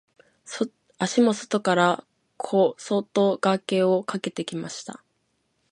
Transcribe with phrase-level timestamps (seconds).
[0.97, 2.03] 足も外から
[2.37, 5.03] 小外掛けをかけてきました。